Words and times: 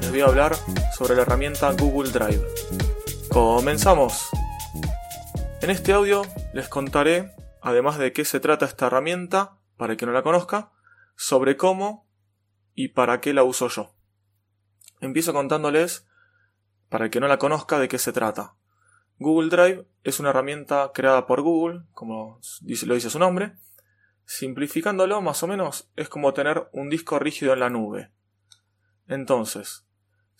les 0.00 0.10
voy 0.10 0.20
a 0.20 0.26
hablar 0.26 0.56
sobre 0.96 1.14
la 1.14 1.22
herramienta 1.22 1.72
Google 1.72 2.10
Drive. 2.10 2.44
¡Comenzamos! 3.30 4.28
En 5.60 5.70
este 5.70 5.92
audio 5.92 6.22
les 6.52 6.68
contaré, 6.68 7.34
además 7.60 7.98
de 7.98 8.12
qué 8.12 8.24
se 8.24 8.40
trata 8.40 8.66
esta 8.66 8.86
herramienta, 8.86 9.58
para 9.76 9.92
el 9.92 9.98
que 9.98 10.06
no 10.06 10.12
la 10.12 10.22
conozca, 10.22 10.72
sobre 11.16 11.56
cómo 11.56 12.08
y 12.74 12.88
para 12.88 13.20
qué 13.20 13.32
la 13.34 13.42
uso 13.42 13.68
yo. 13.68 13.94
Empiezo 15.00 15.32
contándoles, 15.32 16.06
para 16.88 17.06
el 17.06 17.10
que 17.10 17.20
no 17.20 17.28
la 17.28 17.38
conozca, 17.38 17.78
de 17.78 17.88
qué 17.88 17.98
se 17.98 18.12
trata. 18.12 18.54
Google 19.18 19.50
Drive 19.50 19.86
es 20.04 20.20
una 20.20 20.30
herramienta 20.30 20.92
creada 20.94 21.26
por 21.26 21.42
Google, 21.42 21.82
como 21.92 22.40
lo 22.86 22.94
dice 22.94 23.10
su 23.10 23.18
nombre. 23.18 23.56
Simplificándolo, 24.24 25.20
más 25.22 25.42
o 25.42 25.46
menos, 25.46 25.90
es 25.96 26.08
como 26.08 26.34
tener 26.34 26.68
un 26.72 26.88
disco 26.88 27.18
rígido 27.18 27.52
en 27.52 27.60
la 27.60 27.70
nube. 27.70 28.12
Entonces, 29.08 29.87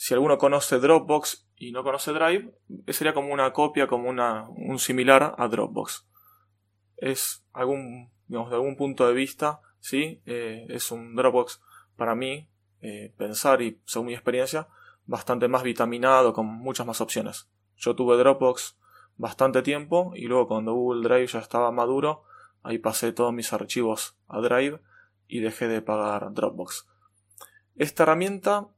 si 0.00 0.14
alguno 0.14 0.38
conoce 0.38 0.78
Dropbox 0.78 1.48
y 1.56 1.72
no 1.72 1.82
conoce 1.82 2.12
Drive, 2.12 2.54
sería 2.86 3.12
como 3.12 3.32
una 3.32 3.52
copia, 3.52 3.88
como 3.88 4.08
una, 4.08 4.48
un 4.48 4.78
similar 4.78 5.34
a 5.36 5.48
Dropbox. 5.48 6.06
Es 6.96 7.44
algún, 7.52 8.08
digamos, 8.28 8.48
de 8.50 8.55
algún 8.55 8.77
punto 8.77 9.08
de 9.08 9.12
vista, 9.12 9.60
sí, 9.80 10.22
eh, 10.24 10.66
es 10.68 10.92
un 10.92 11.16
Dropbox 11.16 11.60
para 11.96 12.14
mí, 12.14 12.48
eh, 12.80 13.12
pensar 13.16 13.60
y 13.60 13.80
según 13.86 14.06
mi 14.06 14.14
experiencia, 14.14 14.68
bastante 15.06 15.48
más 15.48 15.64
vitaminado, 15.64 16.33
con 16.33 16.46
muchas 16.46 16.86
más 16.86 17.00
opciones. 17.00 17.50
Yo 17.77 17.96
tuve 17.96 18.16
Dropbox 18.18 18.78
bastante 19.16 19.62
tiempo 19.62 20.12
y 20.14 20.27
luego 20.27 20.46
cuando 20.46 20.74
Google 20.74 21.08
Drive 21.08 21.27
ya 21.27 21.40
estaba 21.40 21.72
maduro, 21.72 22.22
ahí 22.62 22.78
pasé 22.78 23.10
todos 23.10 23.34
mis 23.34 23.52
archivos 23.52 24.16
a 24.28 24.40
Drive 24.40 24.78
y 25.27 25.40
dejé 25.40 25.66
de 25.66 25.83
pagar 25.83 26.33
Dropbox. 26.33 26.86
Esta 27.74 28.05
herramienta 28.05 28.68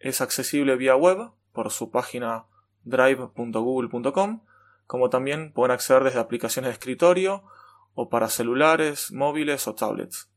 es 0.00 0.20
accesible 0.20 0.76
vía 0.76 0.96
web 0.96 1.30
por 1.52 1.70
su 1.70 1.90
página 1.90 2.46
drive.google.com, 2.84 4.40
como 4.86 5.10
también 5.10 5.52
pueden 5.52 5.72
acceder 5.72 6.02
desde 6.02 6.18
aplicaciones 6.18 6.70
de 6.70 6.72
escritorio 6.72 7.44
o 7.94 8.08
para 8.08 8.28
celulares, 8.28 9.12
móviles 9.12 9.68
o 9.68 9.74
tablets. 9.74 10.30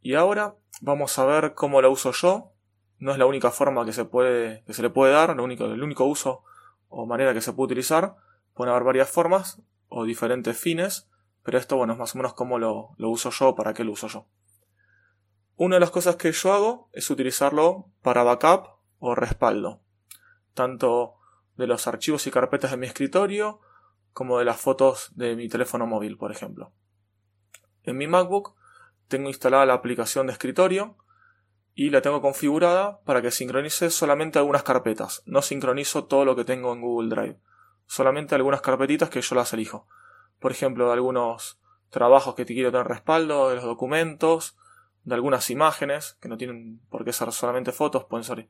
Y 0.00 0.14
ahora 0.14 0.54
vamos 0.80 1.18
a 1.18 1.24
ver 1.24 1.54
cómo 1.54 1.80
la 1.82 1.88
uso 1.88 2.12
yo. 2.12 2.52
No 2.98 3.12
es 3.12 3.18
la 3.18 3.26
única 3.26 3.50
forma 3.50 3.84
que 3.84 3.92
se, 3.92 4.04
puede, 4.04 4.62
que 4.64 4.74
se 4.74 4.82
le 4.82 4.90
puede 4.90 5.12
dar, 5.12 5.38
único, 5.40 5.64
el 5.64 5.82
único 5.82 6.04
uso 6.04 6.44
o 6.88 7.06
manera 7.06 7.32
que 7.32 7.40
se 7.40 7.52
puede 7.52 7.66
utilizar. 7.66 8.16
Pueden 8.54 8.72
haber 8.72 8.84
varias 8.84 9.10
formas 9.10 9.62
o 9.88 10.04
diferentes 10.04 10.58
fines, 10.58 11.08
pero 11.42 11.58
esto 11.58 11.76
bueno 11.76 11.94
es 11.94 11.98
más 11.98 12.14
o 12.14 12.18
menos 12.18 12.34
cómo 12.34 12.58
lo, 12.58 12.90
lo 12.96 13.08
uso 13.08 13.30
yo, 13.30 13.54
para 13.54 13.72
qué 13.72 13.84
lo 13.84 13.92
uso 13.92 14.08
yo. 14.08 14.26
Una 15.60 15.74
de 15.74 15.80
las 15.80 15.90
cosas 15.90 16.14
que 16.14 16.30
yo 16.30 16.52
hago 16.52 16.88
es 16.92 17.10
utilizarlo 17.10 17.90
para 18.00 18.22
backup 18.22 18.76
o 19.00 19.16
respaldo, 19.16 19.80
tanto 20.54 21.16
de 21.56 21.66
los 21.66 21.88
archivos 21.88 22.28
y 22.28 22.30
carpetas 22.30 22.70
de 22.70 22.76
mi 22.76 22.86
escritorio 22.86 23.58
como 24.12 24.38
de 24.38 24.44
las 24.44 24.60
fotos 24.60 25.10
de 25.16 25.34
mi 25.34 25.48
teléfono 25.48 25.84
móvil, 25.84 26.16
por 26.16 26.30
ejemplo. 26.30 26.70
En 27.82 27.96
mi 27.96 28.06
MacBook 28.06 28.54
tengo 29.08 29.30
instalada 29.30 29.66
la 29.66 29.74
aplicación 29.74 30.28
de 30.28 30.34
escritorio 30.34 30.96
y 31.74 31.90
la 31.90 32.02
tengo 32.02 32.20
configurada 32.20 33.00
para 33.00 33.20
que 33.20 33.32
sincronice 33.32 33.90
solamente 33.90 34.38
algunas 34.38 34.62
carpetas. 34.62 35.24
No 35.26 35.42
sincronizo 35.42 36.04
todo 36.04 36.24
lo 36.24 36.36
que 36.36 36.44
tengo 36.44 36.72
en 36.72 36.82
Google 36.82 37.08
Drive, 37.08 37.40
solamente 37.84 38.36
algunas 38.36 38.60
carpetitas 38.60 39.10
que 39.10 39.22
yo 39.22 39.34
las 39.34 39.52
elijo. 39.52 39.88
Por 40.38 40.52
ejemplo, 40.52 40.92
algunos 40.92 41.58
trabajos 41.90 42.36
que 42.36 42.44
te 42.44 42.54
quiero 42.54 42.70
tener 42.70 42.86
respaldo, 42.86 43.48
de 43.48 43.56
los 43.56 43.64
documentos, 43.64 44.56
de 45.04 45.14
algunas 45.14 45.48
imágenes, 45.50 46.16
que 46.20 46.28
no 46.28 46.36
tienen 46.36 46.80
por 46.90 47.04
qué 47.04 47.12
ser 47.12 47.32
solamente 47.32 47.72
fotos, 47.72 48.04
pueden 48.04 48.24
ser 48.24 48.48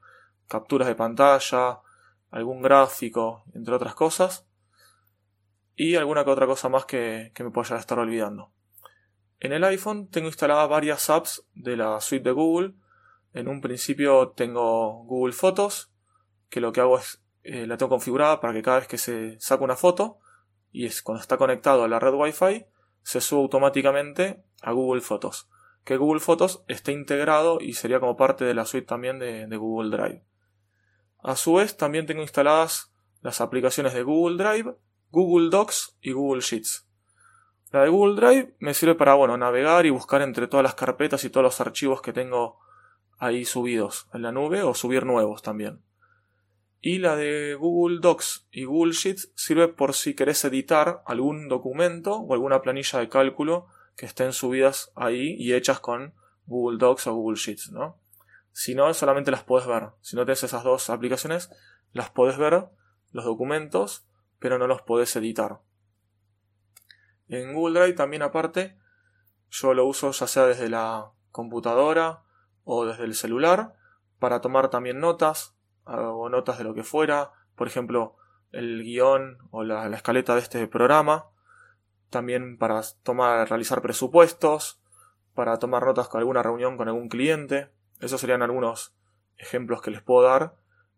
capturas 0.48 0.88
de 0.88 0.94
pantalla, 0.94 1.80
algún 2.30 2.62
gráfico, 2.62 3.44
entre 3.54 3.74
otras 3.74 3.94
cosas, 3.94 4.46
y 5.76 5.94
alguna 5.94 6.24
que 6.24 6.30
otra 6.30 6.46
cosa 6.46 6.68
más 6.68 6.84
que, 6.84 7.32
me 7.38 7.50
pueda 7.50 7.78
estar 7.78 7.98
olvidando. 7.98 8.50
En 9.40 9.52
el 9.52 9.62
iPhone 9.64 10.08
tengo 10.08 10.26
instaladas 10.26 10.68
varias 10.68 11.08
apps 11.10 11.46
de 11.54 11.76
la 11.76 12.00
suite 12.00 12.24
de 12.24 12.32
Google. 12.32 12.74
En 13.32 13.46
un 13.46 13.60
principio 13.60 14.30
tengo 14.30 15.04
Google 15.04 15.32
Fotos, 15.32 15.92
que 16.48 16.60
lo 16.60 16.72
que 16.72 16.80
hago 16.80 16.98
es 16.98 17.22
eh, 17.44 17.66
la 17.66 17.76
tengo 17.76 17.90
configurada 17.90 18.40
para 18.40 18.52
que 18.52 18.62
cada 18.62 18.80
vez 18.80 18.88
que 18.88 18.98
se 18.98 19.38
saca 19.38 19.62
una 19.62 19.76
foto, 19.76 20.18
y 20.72 20.86
es 20.86 21.02
cuando 21.02 21.20
está 21.20 21.36
conectado 21.36 21.84
a 21.84 21.88
la 21.88 22.00
red 22.00 22.14
Wi-Fi, 22.14 22.66
se 23.02 23.20
sube 23.20 23.42
automáticamente 23.42 24.42
a 24.60 24.72
Google 24.72 25.00
Fotos 25.00 25.48
que 25.88 25.96
Google 25.96 26.20
Fotos 26.20 26.62
esté 26.68 26.92
integrado 26.92 27.62
y 27.62 27.72
sería 27.72 27.98
como 27.98 28.14
parte 28.14 28.44
de 28.44 28.52
la 28.52 28.66
suite 28.66 28.86
también 28.86 29.18
de, 29.18 29.56
Google 29.56 29.96
Drive. 29.96 30.22
A 31.22 31.34
su 31.34 31.54
vez, 31.54 31.78
también 31.78 32.04
tengo 32.04 32.20
instaladas 32.20 32.92
las 33.22 33.40
aplicaciones 33.40 33.94
de 33.94 34.02
Google 34.02 34.36
Drive, 34.36 34.76
Google 35.10 35.48
Docs 35.48 35.96
y 36.02 36.12
Google 36.12 36.42
Sheets. 36.42 36.86
La 37.72 37.84
de 37.84 37.88
Google 37.88 38.16
Drive 38.20 38.54
me 38.58 38.74
sirve 38.74 38.96
para 38.96 39.14
bueno, 39.14 39.38
navegar 39.38 39.86
y 39.86 39.90
buscar 39.90 40.20
entre 40.20 40.46
todas 40.46 40.62
las 40.62 40.74
carpetas 40.74 41.24
y 41.24 41.30
todos 41.30 41.44
los 41.44 41.58
archivos 41.62 42.02
que 42.02 42.12
tengo 42.12 42.58
ahí 43.18 43.46
subidos 43.46 44.08
en 44.12 44.20
la 44.20 44.30
nube 44.30 44.60
o 44.60 44.74
subir 44.74 45.06
nuevos 45.06 45.40
también. 45.40 45.80
Y 46.82 46.98
la 46.98 47.16
de 47.16 47.54
Google 47.54 48.00
Docs 48.00 48.46
y 48.50 48.64
Google 48.64 48.92
Sheets 48.92 49.32
sirve 49.36 49.68
por 49.68 49.94
si 49.94 50.14
querés 50.14 50.44
editar 50.44 51.02
algún 51.06 51.48
documento 51.48 52.16
o 52.16 52.34
alguna 52.34 52.60
planilla 52.60 52.98
de 52.98 53.08
cálculo 53.08 53.68
que 53.98 54.06
estén 54.06 54.32
subidas 54.32 54.92
ahí 54.94 55.34
y 55.40 55.54
hechas 55.54 55.80
con 55.80 56.14
Google 56.46 56.78
Docs 56.78 57.08
o 57.08 57.14
Google 57.14 57.36
Sheets, 57.36 57.72
¿no? 57.72 57.98
Si 58.52 58.76
no, 58.76 58.94
solamente 58.94 59.32
las 59.32 59.42
puedes 59.42 59.66
ver. 59.66 59.90
Si 60.02 60.14
no 60.14 60.24
tienes 60.24 60.44
esas 60.44 60.62
dos 60.62 60.88
aplicaciones, 60.88 61.50
las 61.92 62.08
puedes 62.08 62.38
ver, 62.38 62.68
los 63.10 63.24
documentos, 63.24 64.06
pero 64.38 64.56
no 64.56 64.68
los 64.68 64.82
puedes 64.82 65.14
editar. 65.16 65.62
En 67.26 67.52
Google 67.54 67.80
Drive 67.80 67.96
también 67.96 68.22
aparte, 68.22 68.78
yo 69.50 69.74
lo 69.74 69.84
uso 69.84 70.12
ya 70.12 70.28
sea 70.28 70.46
desde 70.46 70.68
la 70.68 71.10
computadora 71.32 72.22
o 72.62 72.86
desde 72.86 73.02
el 73.02 73.16
celular 73.16 73.74
para 74.20 74.40
tomar 74.40 74.70
también 74.70 75.00
notas 75.00 75.56
o 75.82 76.28
notas 76.28 76.56
de 76.56 76.64
lo 76.64 76.72
que 76.72 76.84
fuera, 76.84 77.32
por 77.56 77.66
ejemplo, 77.66 78.16
el 78.52 78.84
guion 78.84 79.38
o 79.50 79.64
la, 79.64 79.88
la 79.88 79.96
escaleta 79.96 80.34
de 80.34 80.40
este 80.40 80.68
programa 80.68 81.30
también 82.10 82.58
para 82.58 82.82
tomar, 83.02 83.48
realizar 83.48 83.82
presupuestos, 83.82 84.80
para 85.34 85.58
tomar 85.58 85.84
notas 85.84 86.08
con 86.08 86.20
alguna 86.20 86.42
reunión 86.42 86.76
con 86.76 86.88
algún 86.88 87.08
cliente. 87.08 87.68
Esos 88.00 88.20
serían 88.20 88.42
algunos 88.42 88.94
ejemplos 89.36 89.82
que 89.82 89.90
les 89.90 90.02
puedo 90.02 90.22
dar, 90.22 90.56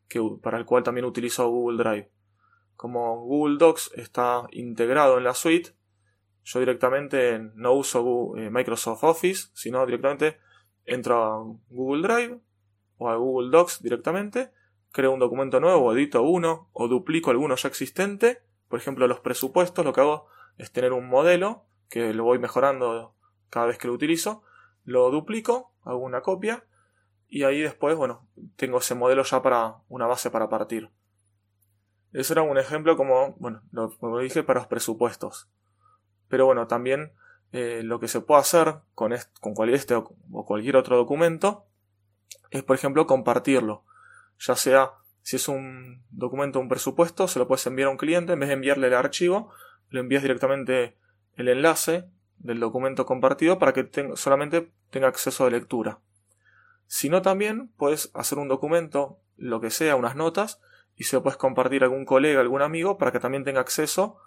que, 0.09 0.20
para 0.43 0.59
el 0.59 0.65
cual 0.65 0.82
también 0.82 1.04
utilizo 1.04 1.49
Google 1.49 1.82
Drive. 1.82 2.10
Como 2.76 3.20
Google 3.25 3.59
Docs 3.59 3.93
está 3.97 4.47
integrado 4.53 5.19
en 5.19 5.25
la 5.25 5.34
suite, 5.34 5.75
yo 6.44 6.59
directamente 6.59 7.38
no 7.54 7.72
uso 7.75 8.37
eh, 8.37 8.50
Microsoft 8.50 9.04
Office, 9.04 9.50
sino 9.53 9.84
directamente 9.84 10.38
entro 10.84 11.22
a 11.22 11.44
Google 11.69 12.03
Drive 12.03 12.40
o 12.96 13.11
a 13.11 13.17
Google 13.17 13.50
Docs 13.50 13.82
directamente, 13.82 14.50
creo 14.90 15.12
un 15.12 15.20
documento 15.20 15.61
nuevo, 15.61 15.93
edito 15.93 16.23
uno 16.23 16.70
o 16.73 16.88
duplico 16.88 17.31
alguno 17.31 17.56
ya 17.56 17.69
existente, 17.69 18.43
por 18.69 18.79
ejemplo 18.79 19.06
los 19.06 19.20
presupuestos, 19.20 19.84
lo 19.84 19.93
que 19.93 20.00
hago 20.00 20.26
es 20.60 20.70
tener 20.72 20.92
un 20.92 21.08
modelo 21.08 21.64
que 21.88 22.12
lo 22.12 22.24
voy 22.24 22.38
mejorando 22.38 23.14
cada 23.48 23.66
vez 23.66 23.78
que 23.78 23.88
lo 23.88 23.94
utilizo, 23.94 24.42
lo 24.84 25.10
duplico, 25.10 25.72
hago 25.84 25.98
una 25.98 26.20
copia 26.20 26.64
y 27.28 27.44
ahí 27.44 27.60
después, 27.60 27.96
bueno, 27.96 28.26
tengo 28.56 28.78
ese 28.78 28.94
modelo 28.94 29.22
ya 29.22 29.42
para 29.42 29.76
una 29.88 30.06
base 30.06 30.30
para 30.30 30.48
partir. 30.48 30.90
Eso 32.12 32.32
era 32.32 32.42
un 32.42 32.58
ejemplo 32.58 32.96
como, 32.96 33.34
bueno, 33.38 33.62
lo, 33.70 34.18
dije, 34.18 34.42
para 34.42 34.60
los 34.60 34.66
presupuestos. 34.66 35.48
Pero 36.28 36.46
bueno, 36.46 36.66
también 36.66 37.12
eh, 37.52 37.82
lo 37.84 38.00
que 38.00 38.08
se 38.08 38.20
puede 38.20 38.40
hacer 38.40 38.76
con, 38.94 39.14
con 39.40 39.54
cualquier 39.54 39.78
este 39.78 39.94
o 39.94 40.44
cualquier 40.44 40.76
otro 40.76 40.96
documento 40.96 41.66
es, 42.50 42.62
por 42.64 42.76
ejemplo, 42.76 43.06
compartirlo. 43.06 43.84
Ya 44.38 44.56
sea, 44.56 44.92
si 45.22 45.36
es 45.36 45.48
un 45.48 46.02
documento, 46.10 46.58
un 46.58 46.68
presupuesto, 46.68 47.28
se 47.28 47.38
lo 47.38 47.46
puedes 47.46 47.66
enviar 47.66 47.88
a 47.88 47.92
un 47.92 47.96
cliente, 47.96 48.32
en 48.32 48.40
vez 48.40 48.48
de 48.48 48.54
enviarle 48.54 48.88
el 48.88 48.94
archivo, 48.94 49.52
le 49.90 50.00
envías 50.00 50.22
directamente 50.22 50.96
el 51.34 51.48
enlace 51.48 52.08
del 52.38 52.60
documento 52.60 53.06
compartido 53.06 53.58
para 53.58 53.72
que 53.72 53.88
solamente 54.14 54.72
tenga 54.90 55.08
acceso 55.08 55.44
de 55.44 55.52
lectura. 55.52 56.00
Si 56.87 57.08
no, 57.08 57.22
también 57.22 57.69
puedes 57.76 58.10
hacer 58.14 58.38
un 58.38 58.48
documento 58.48 59.20
lo 59.37 59.60
que 59.60 59.70
sea, 59.70 59.96
unas 59.96 60.16
notas, 60.16 60.60
y 60.96 61.04
se 61.04 61.16
lo 61.16 61.22
puedes 61.22 61.37
compartir 61.37 61.82
a 61.82 61.87
algún 61.87 62.04
colega, 62.04 62.40
algún 62.40 62.62
amigo, 62.62 62.98
para 62.98 63.12
que 63.12 63.20
también 63.20 63.44
tenga 63.44 63.60
acceso, 63.60 64.19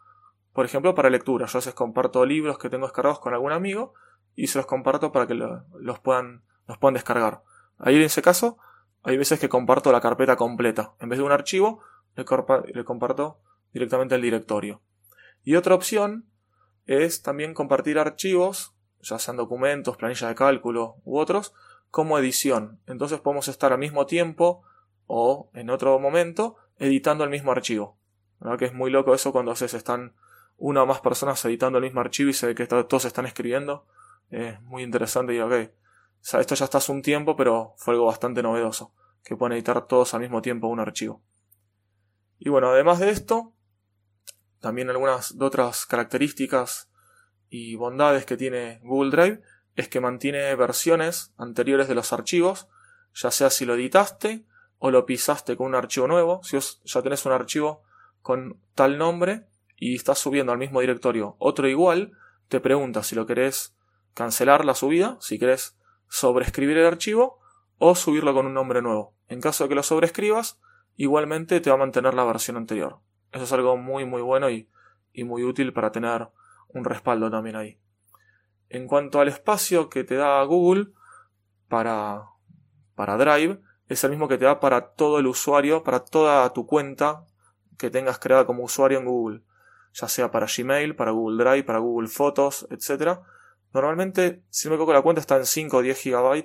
por 0.53 0.65
ejemplo, 0.65 0.95
para 0.95 1.09
lectura. 1.09 1.45
Yo 1.45 1.57
a 1.57 1.59
veces 1.59 1.73
comparto 1.73 2.25
libros 2.25 2.57
que 2.57 2.69
tengo 2.69 2.85
descargados 2.85 3.19
con 3.19 3.33
algún 3.33 3.51
amigo 3.51 3.93
y 4.35 4.47
se 4.47 4.57
los 4.57 4.65
comparto 4.65 5.11
para 5.11 5.27
que 5.27 5.33
los, 5.33 5.99
puedan, 5.99 6.43
descargar. 6.93 7.41
Ahí 7.77 7.95
en 7.95 8.03
ese 8.03 8.21
caso, 8.21 8.57
hay 9.03 9.17
veces 9.17 9.39
que 9.39 9.49
comparto 9.49 9.91
la 9.91 10.01
carpeta 10.01 10.35
completa. 10.35 10.93
En 10.99 11.09
vez 11.09 11.19
de 11.19 11.25
un 11.25 11.31
archivo, 11.31 11.81
le 12.15 12.83
comparto 12.85 13.39
directamente 13.73 14.15
el 14.15 14.21
directorio. 14.21 14.81
Y 15.43 15.55
otra 15.55 15.75
opción 15.75 16.25
es 16.85 17.21
también 17.21 17.53
compartir 17.53 17.99
archivos, 17.99 18.73
ya 19.01 19.19
sean 19.19 19.37
documentos, 19.37 19.97
planillas 19.97 20.29
de 20.29 20.35
cálculo 20.35 20.97
u 21.03 21.17
otros, 21.17 21.53
como 21.91 22.17
edición. 22.17 22.79
Entonces 22.87 23.19
podemos 23.19 23.47
estar 23.47 23.71
al 23.71 23.79
mismo 23.79 24.05
tiempo 24.05 24.63
o 25.05 25.49
en 25.53 25.69
otro 25.69 25.99
momento 25.99 26.55
editando 26.79 27.23
el 27.23 27.29
mismo 27.29 27.51
archivo. 27.51 27.97
¿Verdad 28.39 28.57
que 28.57 28.65
es 28.65 28.73
muy 28.73 28.91
loco 28.91 29.13
eso 29.13 29.31
cuando 29.31 29.55
se 29.55 29.65
están 29.65 30.15
una 30.57 30.83
o 30.83 30.85
más 30.85 31.01
personas 31.01 31.43
editando 31.45 31.77
el 31.77 31.83
mismo 31.83 31.99
archivo 31.99 32.29
y 32.29 32.33
se 32.33 32.47
ve 32.47 32.55
que 32.55 32.67
todos 32.67 33.05
están 33.05 33.25
escribiendo? 33.25 33.85
Es 34.29 34.61
muy 34.61 34.83
interesante 34.83 35.35
y 35.35 35.39
ok. 35.39 35.51
O 35.51 36.25
sea, 36.25 36.39
esto 36.39 36.55
ya 36.55 36.65
está 36.65 36.77
hace 36.77 36.91
un 36.91 37.01
tiempo, 37.01 37.35
pero 37.35 37.73
fue 37.77 37.93
algo 37.93 38.05
bastante 38.05 38.41
novedoso, 38.41 38.93
que 39.23 39.35
pueden 39.35 39.53
editar 39.53 39.85
todos 39.87 40.13
al 40.13 40.21
mismo 40.21 40.41
tiempo 40.41 40.67
un 40.67 40.79
archivo. 40.79 41.21
Y 42.39 42.49
bueno, 42.49 42.69
además 42.69 42.99
de 42.99 43.09
esto, 43.09 43.52
también 44.63 44.89
algunas 44.89 45.37
de 45.37 45.43
otras 45.43 45.85
características 45.85 46.89
y 47.49 47.75
bondades 47.75 48.25
que 48.25 48.37
tiene 48.37 48.79
Google 48.81 49.11
Drive 49.11 49.41
es 49.75 49.89
que 49.89 49.99
mantiene 49.99 50.55
versiones 50.55 51.33
anteriores 51.37 51.89
de 51.89 51.95
los 51.95 52.13
archivos, 52.13 52.69
ya 53.13 53.29
sea 53.29 53.49
si 53.49 53.65
lo 53.65 53.73
editaste 53.73 54.45
o 54.77 54.89
lo 54.89 55.05
pisaste 55.05 55.57
con 55.57 55.67
un 55.67 55.75
archivo 55.75 56.07
nuevo, 56.07 56.41
si 56.43 56.57
ya 56.85 57.01
tenés 57.01 57.25
un 57.25 57.33
archivo 57.33 57.83
con 58.21 58.57
tal 58.73 58.97
nombre 58.97 59.47
y 59.75 59.95
estás 59.95 60.19
subiendo 60.19 60.53
al 60.53 60.59
mismo 60.59 60.79
directorio 60.79 61.35
otro 61.39 61.67
igual, 61.67 62.13
te 62.47 62.61
pregunta 62.61 63.03
si 63.03 63.15
lo 63.15 63.25
querés 63.25 63.75
cancelar 64.13 64.63
la 64.63 64.75
subida, 64.75 65.17
si 65.19 65.39
querés 65.39 65.75
sobreescribir 66.07 66.77
el 66.77 66.85
archivo 66.85 67.37
o 67.79 67.95
subirlo 67.95 68.33
con 68.33 68.45
un 68.45 68.53
nombre 68.53 68.81
nuevo. 68.81 69.13
En 69.27 69.41
caso 69.41 69.65
de 69.65 69.67
que 69.67 69.75
lo 69.75 69.83
sobreescribas, 69.83 70.61
igualmente 70.95 71.59
te 71.59 71.69
va 71.69 71.75
a 71.75 71.79
mantener 71.79 72.13
la 72.13 72.23
versión 72.23 72.55
anterior. 72.55 73.01
Eso 73.33 73.43
es 73.43 73.51
algo 73.51 73.75
muy 73.75 74.05
muy 74.05 74.21
bueno 74.21 74.49
y, 74.49 74.69
y 75.11 75.25
muy 75.25 75.43
útil 75.43 75.73
para 75.73 75.91
tener 75.91 76.29
un 76.69 76.85
respaldo 76.85 77.29
también 77.29 77.55
ahí. 77.55 77.77
En 78.69 78.87
cuanto 78.87 79.19
al 79.19 79.27
espacio 79.27 79.89
que 79.89 80.03
te 80.03 80.15
da 80.15 80.41
Google 80.43 80.87
para, 81.67 82.23
para 82.95 83.17
Drive, 83.17 83.59
es 83.87 84.03
el 84.03 84.09
mismo 84.09 84.27
que 84.27 84.37
te 84.37 84.45
da 84.45 84.59
para 84.59 84.93
todo 84.93 85.19
el 85.19 85.27
usuario, 85.27 85.83
para 85.83 85.99
toda 85.99 86.51
tu 86.53 86.65
cuenta 86.65 87.25
que 87.77 87.89
tengas 87.89 88.17
creada 88.17 88.45
como 88.45 88.63
usuario 88.63 88.97
en 88.97 89.05
Google, 89.05 89.41
ya 89.93 90.07
sea 90.07 90.31
para 90.31 90.47
Gmail, 90.47 90.95
para 90.95 91.11
Google 91.11 91.43
Drive, 91.43 91.63
para 91.63 91.79
Google 91.79 92.07
Fotos, 92.07 92.67
etc. 92.71 93.19
Normalmente, 93.73 94.43
si 94.49 94.69
me 94.69 94.75
equivoco, 94.75 94.93
la 94.93 95.01
cuenta 95.01 95.19
está 95.19 95.37
en 95.37 95.45
5 95.45 95.77
o 95.77 95.81
10 95.81 96.03
GB 96.03 96.43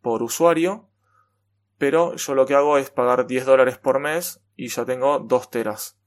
por 0.00 0.22
usuario, 0.22 0.88
pero 1.76 2.16
yo 2.16 2.34
lo 2.34 2.46
que 2.46 2.54
hago 2.54 2.78
es 2.78 2.90
pagar 2.90 3.26
10 3.26 3.44
dólares 3.44 3.76
por 3.76 3.98
mes 4.00 4.40
y 4.56 4.68
ya 4.68 4.84
tengo 4.84 5.18
2 5.18 5.50
teras. 5.50 5.99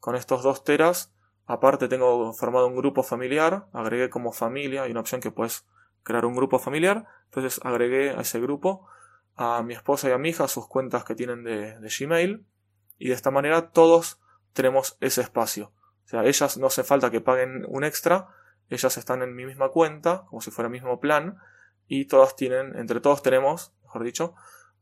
Con 0.00 0.16
estos 0.16 0.42
2 0.42 0.64
teras 0.64 1.12
Aparte 1.50 1.88
tengo 1.88 2.32
formado 2.32 2.68
un 2.68 2.76
grupo 2.76 3.02
familiar, 3.02 3.66
agregué 3.72 4.08
como 4.08 4.30
familia, 4.30 4.84
hay 4.84 4.92
una 4.92 5.00
opción 5.00 5.20
que 5.20 5.32
puedes 5.32 5.66
crear 6.04 6.24
un 6.24 6.36
grupo 6.36 6.60
familiar, 6.60 7.08
entonces 7.24 7.58
agregué 7.64 8.10
a 8.10 8.20
ese 8.20 8.38
grupo 8.38 8.86
a 9.34 9.60
mi 9.64 9.74
esposa 9.74 10.08
y 10.08 10.12
a 10.12 10.18
mi 10.18 10.28
hija 10.28 10.46
sus 10.46 10.68
cuentas 10.68 11.02
que 11.02 11.16
tienen 11.16 11.42
de, 11.42 11.76
Gmail 11.80 12.46
y 12.98 13.08
de 13.08 13.14
esta 13.14 13.32
manera 13.32 13.72
todos 13.72 14.20
tenemos 14.52 14.96
ese 15.00 15.22
espacio. 15.22 15.72
O 16.04 16.08
sea, 16.08 16.24
ellas 16.24 16.56
no 16.56 16.68
hace 16.68 16.84
falta 16.84 17.10
que 17.10 17.20
paguen 17.20 17.64
un 17.66 17.82
extra, 17.82 18.28
ellas 18.68 18.96
están 18.96 19.20
en 19.22 19.34
mi 19.34 19.44
misma 19.44 19.70
cuenta, 19.70 20.26
como 20.28 20.40
si 20.40 20.52
fuera 20.52 20.68
el 20.68 20.72
mismo 20.72 21.00
plan, 21.00 21.40
y 21.88 22.04
todas 22.04 22.36
tienen, 22.36 22.76
entre 22.76 23.00
todos 23.00 23.24
tenemos, 23.24 23.72
mejor 23.82 24.04
dicho, 24.04 24.36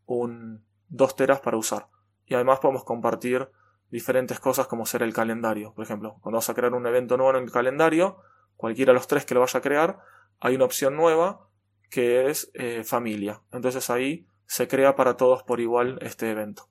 un 0.04 0.66
2 0.90 1.16
teras 1.16 1.40
para 1.40 1.56
usar. 1.56 1.88
Y 2.26 2.34
además 2.34 2.58
podemos 2.58 2.84
compartir 2.84 3.48
diferentes 3.90 4.40
cosas 4.40 4.66
como 4.66 4.86
ser 4.86 5.02
el 5.02 5.12
calendario. 5.12 5.72
Por 5.74 5.84
ejemplo, 5.84 6.18
cuando 6.20 6.36
vas 6.36 6.50
a 6.50 6.54
crear 6.54 6.74
un 6.74 6.86
evento 6.86 7.16
nuevo 7.16 7.36
en 7.36 7.44
el 7.44 7.50
calendario, 7.50 8.18
cualquiera 8.56 8.92
de 8.92 8.98
los 8.98 9.06
tres 9.06 9.24
que 9.24 9.34
lo 9.34 9.40
vaya 9.40 9.58
a 9.58 9.62
crear, 9.62 10.00
hay 10.40 10.56
una 10.56 10.64
opción 10.64 10.96
nueva 10.96 11.48
que 11.90 12.28
es 12.28 12.50
eh, 12.54 12.84
familia. 12.84 13.42
Entonces 13.52 13.88
ahí 13.90 14.26
se 14.46 14.68
crea 14.68 14.94
para 14.96 15.16
todos 15.16 15.42
por 15.42 15.60
igual 15.60 15.98
este 16.02 16.30
evento. 16.30 16.68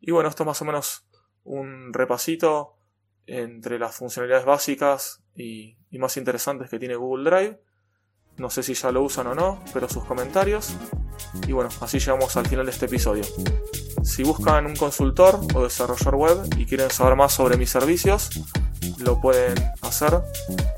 Y 0.00 0.10
bueno, 0.10 0.28
esto 0.28 0.42
es 0.42 0.46
más 0.46 0.62
o 0.62 0.64
menos 0.64 1.06
un 1.44 1.92
repasito 1.92 2.76
entre 3.26 3.78
las 3.78 3.96
funcionalidades 3.96 4.44
básicas 4.44 5.22
y, 5.34 5.76
y 5.90 5.98
más 5.98 6.16
interesantes 6.16 6.70
que 6.70 6.78
tiene 6.78 6.96
Google 6.96 7.30
Drive. 7.30 7.60
No 8.36 8.50
sé 8.50 8.62
si 8.62 8.74
ya 8.74 8.90
lo 8.90 9.02
usan 9.02 9.26
o 9.26 9.34
no, 9.34 9.62
pero 9.72 9.88
sus 9.88 10.04
comentarios. 10.04 10.74
Y 11.46 11.52
bueno, 11.52 11.70
así 11.80 11.98
llegamos 11.98 12.36
al 12.36 12.46
final 12.46 12.66
de 12.66 12.72
este 12.72 12.86
episodio. 12.86 13.24
Si 14.02 14.22
buscan 14.22 14.66
un 14.66 14.76
consultor 14.76 15.40
o 15.54 15.64
desarrollador 15.64 16.14
web 16.16 16.38
y 16.56 16.66
quieren 16.66 16.90
saber 16.90 17.16
más 17.16 17.32
sobre 17.32 17.56
mis 17.56 17.70
servicios, 17.70 18.30
lo 18.98 19.20
pueden 19.20 19.54
hacer 19.82 20.22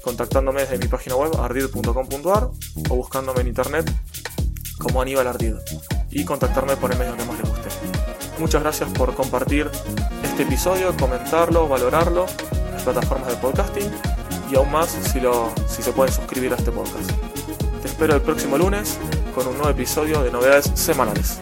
contactándome 0.03 0.63
desde 0.63 0.79
mi 0.79 0.89
página 0.89 1.17
web 1.17 1.33
ardid.com.ar 1.39 2.51
o 2.91 2.97
buscándome 2.97 3.41
en 3.43 3.49
internet 3.49 3.93
como 4.79 5.01
Aníbal 5.01 5.29
Ardid 5.29 5.55
y 6.11 6.25
contactarme 6.25 6.77
por 6.77 6.93
el 6.93 6.99
medio 6.99 7.17
que 7.17 7.25
más 7.25 7.39
les 7.39 7.49
guste. 7.49 7.69
Muchas 8.39 8.63
gracias 8.63 8.91
por 8.91 9.15
compartir 9.15 9.71
este 10.25 10.43
episodio, 10.43 10.95
comentarlo, 10.97 11.69
valorarlo 11.69 12.27
en 12.67 12.73
las 12.73 12.83
plataformas 12.83 13.29
de 13.29 13.37
podcasting 13.37 13.91
y 14.51 14.57
aún 14.57 14.71
más 14.71 14.89
si, 14.91 15.21
lo, 15.21 15.53
si 15.69 15.83
se 15.83 15.93
pueden 15.93 16.13
suscribir 16.13 16.53
a 16.53 16.57
este 16.57 16.73
podcast. 16.73 17.11
Te 17.81 17.89
espero 17.89 18.15
el 18.15 18.21
próximo 18.21 18.59
lunes 18.59 18.99
con 19.35 19.47
un 19.47 19.55
nuevo 19.55 19.71
episodio 19.71 20.23
de 20.23 20.31
novedades 20.31 20.71
semanales. 20.75 21.39